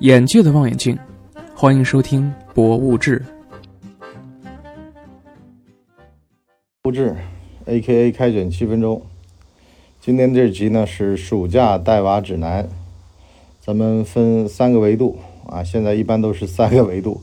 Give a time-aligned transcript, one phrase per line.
[0.00, 0.96] 眼界的望远镜，
[1.56, 3.20] 欢迎收听《博物志》。
[6.84, 7.16] 物志
[7.64, 9.02] ，A.K.A 开卷七分钟。
[10.00, 12.68] 今天这集呢是暑假带娃指南，
[13.60, 15.18] 咱们分三个维度
[15.48, 17.20] 啊，现在一般都是三个维度，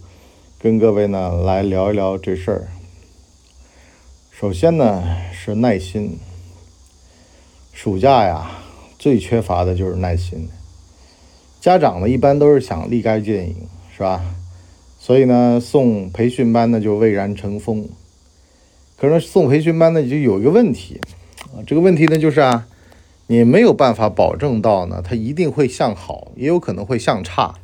[0.59, 2.67] 跟各位呢来聊一聊这事儿。
[4.31, 5.01] 首先呢
[5.31, 6.19] 是耐心，
[7.71, 8.51] 暑假呀
[8.99, 10.49] 最缺乏的就是耐心。
[11.65, 13.55] 家长呢一般都是想立竿见影，
[13.91, 14.21] 是吧？
[14.99, 17.89] 所以呢送培训班呢就蔚然成风。
[18.95, 21.01] 可是送培训班呢就有一个问题
[21.55, 22.67] 啊，这个问题呢就是啊，
[23.25, 27.55] 你没有办法保证到呢它一定会向好，也有可能会向差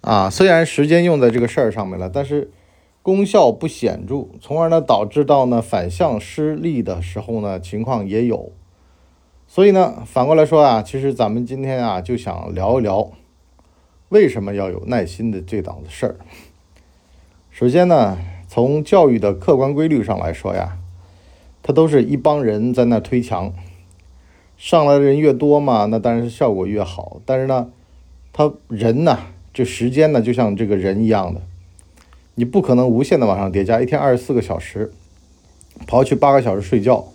[0.00, 0.30] 啊。
[0.30, 2.50] 虽然时间用在这个事儿上面了，但是
[3.02, 8.52] 功效不显著，从而呢导致到呢反向失利的时候呢情况也有。
[9.46, 13.10] 所以呢反过来说啊，其实咱们今天啊就想聊一聊。
[14.10, 16.16] 为什么要有耐心的这档子事儿？
[17.50, 18.16] 首先呢，
[18.48, 20.78] 从教育的客观规律上来说呀，
[21.62, 23.52] 它都是一帮人在那推墙，
[24.56, 27.20] 上来的人越多嘛，那当然是效果越好。
[27.26, 27.68] 但是呢，
[28.32, 29.18] 他人呢，
[29.52, 31.42] 这时间呢，就像这个人一样的，
[32.36, 33.78] 你不可能无限的往上叠加。
[33.78, 34.90] 一天二十四个小时，
[35.86, 37.08] 刨去八个小时睡觉，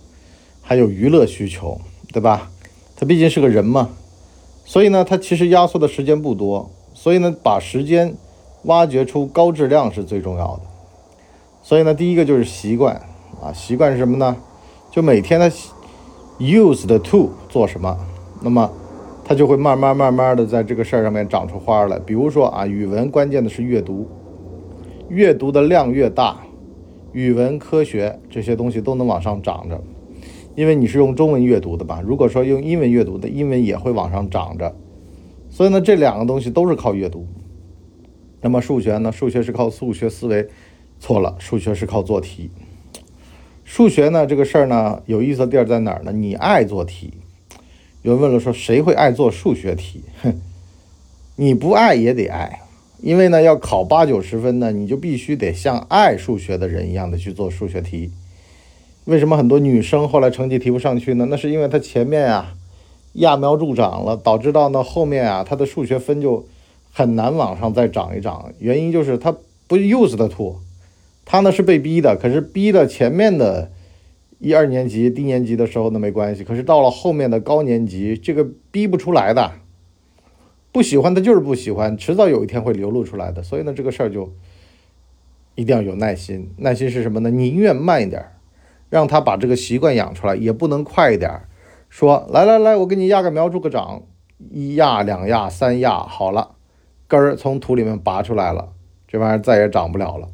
[0.61, 2.51] 还有娱乐需求，对吧？
[2.95, 3.89] 他毕竟是个人嘛，
[4.63, 6.69] 所以呢，他其实压缩的时间不多。
[7.03, 8.15] 所以呢，把时间
[8.63, 10.61] 挖掘出高质量是最重要的。
[11.61, 12.95] 所以呢，第一个就是习惯
[13.41, 14.37] 啊，习惯是什么呢？
[14.89, 15.51] 就每天的
[16.39, 17.97] used to 做什么，
[18.41, 18.71] 那么
[19.25, 21.99] 它就会慢慢慢慢的在这个事儿上面长出花来。
[21.99, 24.07] 比如说啊，语文关键的是阅读，
[25.09, 26.37] 阅读的量越大，
[27.11, 29.77] 语文、科学这些东西都能往上涨着，
[30.55, 32.01] 因为你是用中文阅读的吧？
[32.01, 34.73] 如果说用英文阅读的，英文也会往上涨着。
[35.53, 37.27] 所以呢，这两个东西都是靠阅读。
[38.41, 39.11] 那么数学呢？
[39.11, 40.49] 数学是靠数学思维，
[40.99, 42.49] 错了，数学是靠做题。
[43.63, 46.11] 数学呢，这个事儿呢，有意思的地儿在哪儿呢？
[46.11, 47.13] 你爱做题。
[48.01, 50.01] 有人问了，说谁会爱做数学题？
[50.23, 50.33] 哼，
[51.37, 52.61] 你不爱也得爱，
[53.03, 58.09] 因为呢，要考八九十分呢，你就必须得像爱数学的人一样的去做数学题。
[59.05, 61.27] 为什么很多女生后来成绩提不上去呢？
[61.29, 62.55] 那是因为她前面呀。
[63.15, 66.45] 揠苗助长了，导致到呢后面啊，他的数学分就
[66.91, 68.51] 很难往上再涨一涨。
[68.59, 69.35] 原因就是他
[69.67, 70.55] 不 use 的 to，
[71.23, 73.71] 他呢是被逼的，可是逼的前面的
[74.39, 79.51] 一二年级低年级的时候呢没关系，可是到了后面的高年级，这个逼不出来的，
[80.71, 83.43] 不喜欢的就是不喜欢，迟早有一天会流露出来的。
[83.43, 84.33] 所以呢，这个事儿就
[85.53, 86.49] 一定要有耐心。
[86.57, 87.29] 耐心是什么呢？
[87.29, 88.25] 宁愿慢一点，
[88.89, 91.31] 让他把这个习惯养出来，也不能快一点。
[91.93, 94.01] 说来来来，我给你压个苗助个长，
[94.49, 96.55] 一压两压三压好了，
[97.07, 98.69] 根儿从土里面拔出来了，
[99.07, 100.27] 这玩意儿再也长不了了。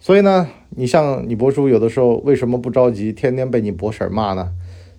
[0.00, 4.54] 所以呢，你像你伯叔有的时候为什么不着急，天天被你伯婶骂呢？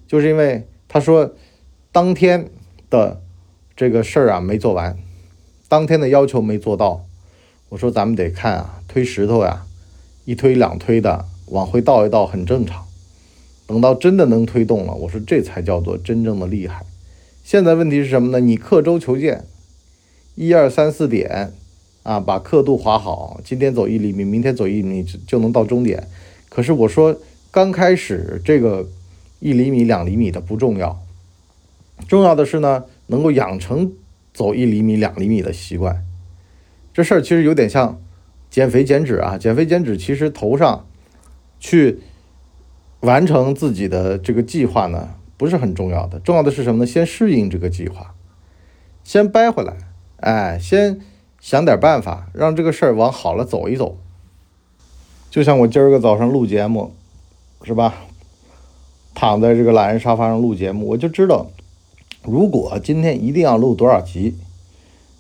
[0.06, 1.34] 就是因为他说
[1.92, 2.48] 当天
[2.92, 3.20] 的
[3.76, 4.96] 这个事儿啊没做完，
[5.68, 7.02] 当天的要求没做到。
[7.70, 9.66] 我说咱们得看啊，推石头呀，
[10.26, 12.83] 一推两推的往回倒一倒很正常。
[13.66, 16.86] 等到真的能推动了，我说这才叫做真正的厉害。
[17.44, 18.40] 现在问题是什么呢？
[18.40, 19.46] 你刻舟求剑，
[20.36, 21.54] 一二三四点
[22.04, 26.08] 啊，把刻度划好，今天走一厘米，明天走一米就能到终点。
[26.50, 27.18] 可是我说
[27.52, 28.88] 刚开始这个
[29.40, 31.02] 一厘米、两厘米的不重要，
[32.08, 33.92] 重要的是呢，能够养成
[34.34, 36.04] 走一厘米、两厘米的习惯。
[36.94, 38.00] 这事儿其实有点像
[38.52, 40.86] 减肥减脂啊，减肥减脂其实头上
[41.60, 42.00] 去。
[43.04, 46.86] 完成自己的这个计划呢，不是很重要的，重要的是什么呢？
[46.86, 48.16] 先适应这个计划，
[49.04, 49.74] 先掰回来，
[50.18, 51.02] 哎，先
[51.42, 53.98] 想点办法，让这个事儿往好了走一走。
[55.30, 56.94] 就像我今儿个早上录节目，
[57.64, 57.94] 是吧？
[59.14, 61.48] 躺在这个懒人沙发上录节目，我就知道，
[62.24, 64.38] 如果今天一定要录多少集，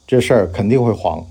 [0.07, 1.25] 这事儿肯定会黄，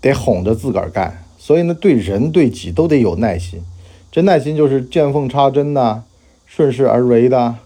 [0.00, 1.24] 得哄着自个儿干。
[1.38, 3.62] 所以呢，对人对己都得有耐心。
[4.10, 6.02] 这耐心就是见缝插针呐，
[6.46, 7.56] 顺势而为的，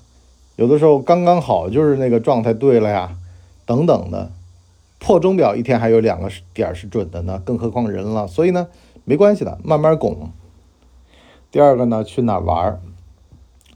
[0.56, 3.16] 有的时候刚刚好就是那个状态对了呀，
[3.64, 4.30] 等等的。
[4.98, 8.26] 破钟表一天还有两个点是准的呢，更何况人了。
[8.26, 8.66] 所以呢，
[9.04, 10.30] 没关系的，慢慢拱。
[11.50, 12.80] 第二个呢，去哪玩儿？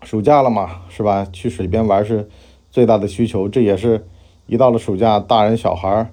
[0.02, 1.26] 暑假了嘛，是吧？
[1.32, 2.28] 去水边玩是
[2.70, 4.06] 最大的需求，这也是
[4.46, 6.12] 一到了暑假，大人小孩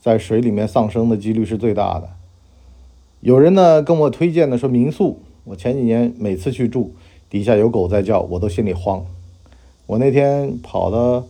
[0.00, 2.10] 在水里面丧生的几率是最大的。
[3.20, 5.20] 有人呢跟我推荐的说民宿。
[5.44, 6.94] 我前几年每次去住，
[7.28, 9.04] 底下有狗在叫，我都心里慌。
[9.86, 11.22] 我那天跑到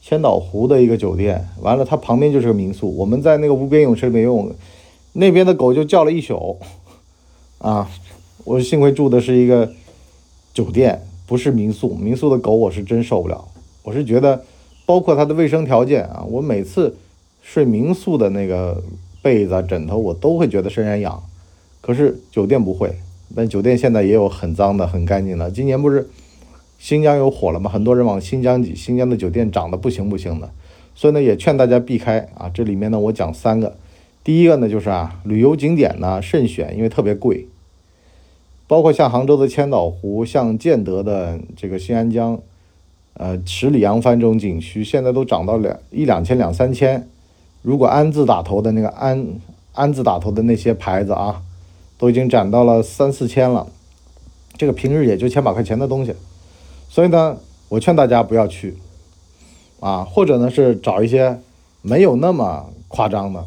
[0.00, 4.52] 千岛湖的一个酒店，完了它旁边就是个民宿，我们在那个无边泳池里面游泳，
[5.12, 6.58] 那边的狗就叫了一宿，
[7.58, 7.88] 啊，
[8.42, 9.72] 我幸亏住的是一个
[10.52, 13.44] 酒店，不是民宿，民宿的狗我是真受不了，
[13.84, 14.44] 我是觉得
[14.84, 16.96] 包括它的卫生条件啊，我每次
[17.40, 18.82] 睡民宿的那个
[19.22, 21.22] 被子、枕头，我都会觉得身上痒，
[21.80, 22.92] 可是酒店不会。
[23.34, 25.50] 但酒店现在也有很脏的、很干净的。
[25.50, 26.08] 今年不是
[26.78, 27.70] 新疆有火了吗？
[27.70, 30.50] 很多人往新疆挤，新疆的酒店涨得不行不行的。
[30.94, 32.50] 所以呢，也劝大家避开啊。
[32.52, 33.76] 这里面呢，我讲三个。
[34.22, 37.46] 第一个呢，就是啊，旅游景点呢慎选，因为特别贵。
[38.66, 42.38] 包括像杭州的千岛湖，像建德的这个新安江，
[43.14, 47.08] 呃，十里扬帆这种景区，现在都涨到两一两千、两三千。
[47.62, 49.26] 如果安字打头的那个安
[49.72, 51.42] 安字打头的那些牌子啊。
[52.02, 53.68] 都已经涨到了三四千了，
[54.56, 56.12] 这个平日也就千把块钱的东西，
[56.88, 57.36] 所以呢，
[57.68, 58.76] 我劝大家不要去，
[59.78, 61.38] 啊，或者呢是找一些
[61.80, 63.46] 没有那么夸张的，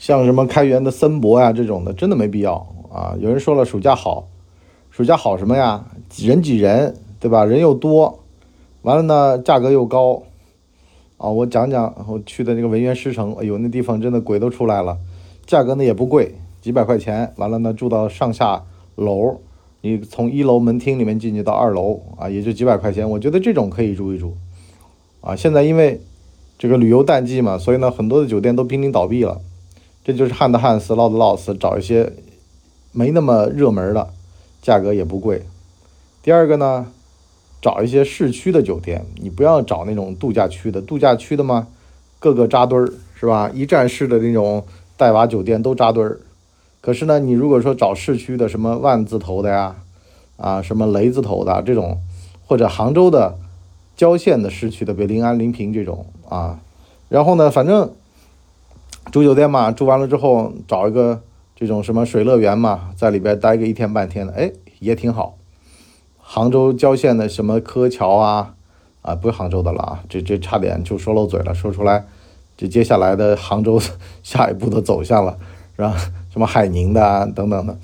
[0.00, 3.14] 像什么开元的森博呀这种的，真的没必要啊。
[3.20, 4.26] 有人说了，暑假好，
[4.90, 5.86] 暑假好什么呀？
[6.16, 7.44] 人挤人，对吧？
[7.44, 8.24] 人又多，
[8.82, 10.24] 完了呢，价格又高，
[11.16, 14.98] 啊，我讲讲我去的那个文渊诗城，哎呦，那地方真的鬼都出来了，
[15.46, 16.34] 价格呢也不贵。
[16.62, 18.62] 几百块钱，完了呢，住到上下
[18.94, 19.40] 楼，
[19.80, 23.10] 你从一楼门厅里面进去到二楼啊，也就几百块钱。
[23.10, 24.36] 我觉得这种可以住一住，
[25.20, 26.00] 啊，现在因为
[26.56, 29.40] 这个旅游淡季嘛，所以呢，很多的酒店都濒临倒闭了。
[30.04, 32.12] 这就是旱的旱死，涝的涝死，找一些
[32.92, 34.10] 没那么热门的，
[34.60, 35.42] 价格也不贵。
[36.22, 36.86] 第二个呢，
[37.60, 41.66] 找一些市区的酒店，你不要找那种度假区的，度假区的嘛，
[42.20, 43.50] 各个扎堆儿是吧？
[43.52, 44.64] 一站式的那种
[44.96, 46.20] 带娃酒店都扎堆儿。
[46.82, 49.76] 可是呢，你如果说找市区的什么万字头的呀，
[50.36, 51.98] 啊，什么雷字头的这种，
[52.44, 53.38] 或者杭州的
[53.96, 56.58] 郊县的市区的，比如临安、临平这种啊，
[57.08, 57.92] 然后呢，反正
[59.12, 61.22] 住酒店嘛，住完了之后找一个
[61.54, 64.50] 这种什么水乐园嘛，在里边待个一天半天的，哎，
[64.80, 65.38] 也挺好。
[66.18, 68.54] 杭州郊县的什么柯桥啊，
[69.02, 72.06] 啊，不是杭州的了啊，这这差点就说漏嘴了，说出来，
[72.56, 73.80] 这接下来的杭州
[74.24, 75.38] 下一步的走向了，
[75.76, 75.94] 是吧？
[76.32, 77.78] 什么海宁的啊，等等的，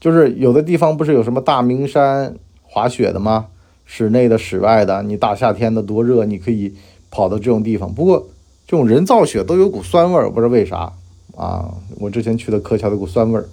[0.00, 3.46] 就是有的地方不是有什么大明山滑雪的吗？
[3.84, 6.74] 室内的、室外的，你大夏天的多热，你可以
[7.10, 7.94] 跑到这种地方。
[7.94, 8.26] 不过
[8.66, 10.92] 这种人造雪都有股酸味儿，不知道为啥
[11.36, 11.72] 啊。
[12.00, 13.46] 我之前去的柯桥有股酸味儿，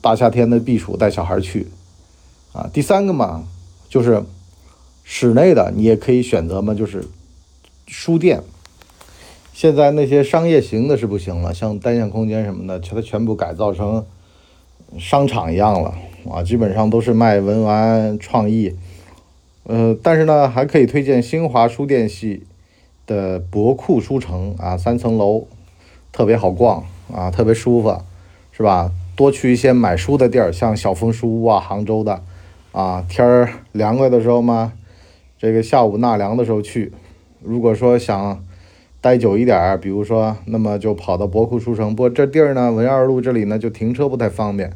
[0.00, 1.66] 大夏天的避暑带小孩去
[2.52, 2.70] 啊。
[2.72, 3.44] 第三个嘛，
[3.88, 4.22] 就是
[5.02, 7.04] 室内的，你也可以选择嘛，就是
[7.86, 8.42] 书店。
[9.56, 14.04] 现在那些商业型的是不行了，像单向空间什么的，全它全部改造成
[14.98, 15.94] 商场一样了
[16.30, 16.42] 啊！
[16.42, 18.76] 基本上都是卖文玩创意，
[19.62, 22.42] 呃，但是呢，还可以推荐新华书店系
[23.06, 25.46] 的博库书城啊，三层楼，
[26.12, 27.98] 特别好逛啊，特别舒服，
[28.52, 28.92] 是吧？
[29.16, 32.22] 多去一些买书的地儿，像小枫书屋啊，杭州的
[32.72, 34.74] 啊，天儿凉快的时候嘛，
[35.38, 36.92] 这个下午纳凉的时候去，
[37.40, 38.44] 如果说想。
[39.06, 41.94] 待久一点，比如说，那么就跑到博库书城。
[41.94, 44.72] 不过这地儿呢，文二路这里呢，就停车不太方便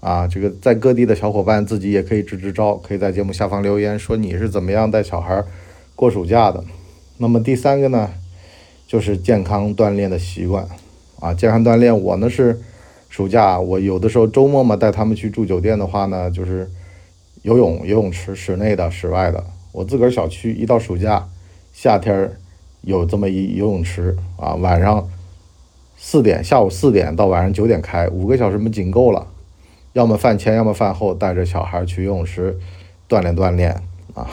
[0.00, 0.26] 啊。
[0.26, 5.44] 这个在各地的小伙伴自己也可以支支招，可以在节目下方留言说你是怎么样带小孩
[5.94, 6.64] 过暑假的。
[7.18, 8.10] 那么第三个呢，
[8.88, 10.66] 就是健康锻炼的习惯
[11.20, 11.32] 啊。
[11.32, 12.58] 健康锻炼，我呢是
[13.08, 16.68] 暑假我有的时候周末嘛带他们去住酒店的话呢，就是
[17.42, 19.44] 游泳游泳池，室内的、室外的。
[19.70, 21.28] 我自个儿小区一到暑假
[21.72, 22.32] 夏天。
[22.84, 25.08] 有这么一游泳池啊，晚上
[25.96, 29.26] 四点，下午四点到晚上九点开，五个小时么仅够了。
[29.94, 32.58] 要么饭前，要么饭后，带着小孩去游泳池
[33.08, 34.28] 锻炼锻炼啊。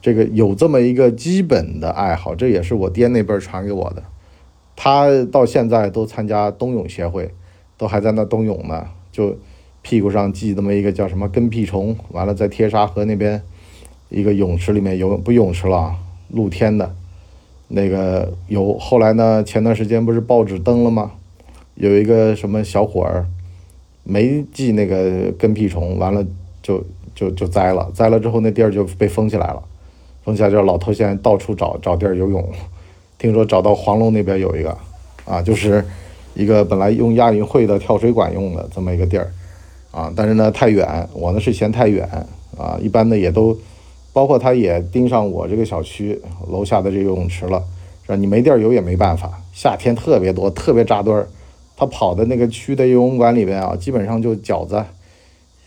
[0.00, 4.02] 这个有这么一个基本的爱好，这也是我爹那辈传给我的。
[4.76, 7.30] 他到现在都参加冬泳协会，
[7.76, 8.86] 都还在那冬泳呢。
[9.10, 9.36] 就
[9.82, 13.42] 屁股上系这么一个叫什么跟屁虫，完了在天沙河那边
[14.08, 15.96] 一个泳池里面游，不泳池了，
[16.28, 16.94] 露天的。
[17.68, 19.42] 那个有后来呢？
[19.42, 21.12] 前段时间不是报纸登了吗？
[21.74, 23.26] 有一个什么小伙儿
[24.04, 26.24] 没系那个跟屁虫，完了
[26.62, 29.62] 就就就栽了，栽了之后那地儿就被封起来了，
[30.22, 32.48] 封起来之后老头现在到处找找地儿游泳，
[33.18, 34.76] 听说找到黄龙那边有一个，
[35.24, 35.84] 啊，就是
[36.34, 39.32] 一个本来用亚运会的跳水馆用的这么一个地儿，
[39.90, 42.06] 啊，但是呢太远，我呢是嫌太远，
[42.56, 43.56] 啊，一般的也都。
[44.14, 46.18] 包括他也盯上我这个小区
[46.48, 47.62] 楼下的这游泳池了，
[48.04, 48.16] 是吧？
[48.16, 51.28] 你没地儿游也没办法，夏天特别多，特别扎堆儿。
[51.76, 54.84] 他跑的那个区的游泳馆里边啊，基本上就饺子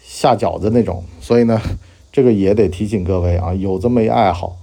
[0.02, 1.04] 下饺子那种。
[1.20, 1.62] 所以呢，
[2.10, 4.56] 这个也得提醒各位啊，有这么一爱好，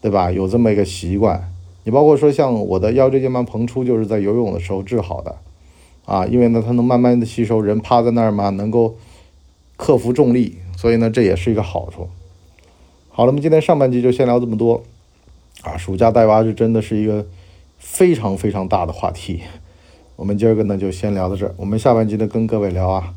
[0.00, 0.30] 对吧？
[0.30, 1.52] 有这么一个习惯。
[1.82, 5.34] 你包括说像我的腰椎间盘膨出，就是在游泳的时候治好的，
[6.04, 8.94] 啊，因为呢它能慢慢的吸收，人趴在那儿嘛，能够
[9.76, 12.08] 克服重力，所以呢这也是一个好处。
[13.16, 14.82] 好了，那么今天上半集就先聊这么多，
[15.62, 17.24] 啊，暑假带娃是真的是一个
[17.78, 19.40] 非常非常大的话题。
[20.16, 23.14] 我们今儿个呢就先聊到这儿，我们下半集呢跟各位聊啊，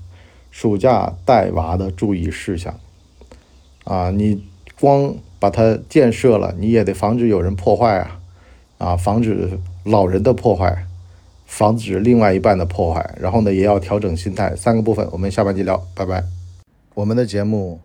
[0.51, 2.79] 暑假带娃的注意事项。
[3.83, 4.41] 啊，你
[4.79, 8.21] 光把它建设了，你也得防止有人破坏啊，
[8.77, 10.85] 啊，防止老人的破坏，
[11.45, 16.23] 防止另外一半的破坏，然后呢也要调整心态，三个部分，我们下半集聊，拜拜。
[16.93, 17.81] 我们的节目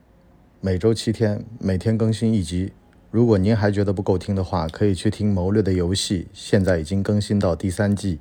[0.67, 2.73] 每周七天，每天更新一集。
[3.11, 8.19] 如果您还觉得不够听的话，可以去听《谋略的游戏》，现在已经更新到第三季。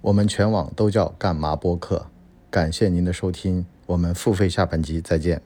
[0.00, 2.06] 我们全网都叫干嘛播客，
[2.50, 5.40] 感谢您的收听，我们付费下半集再见。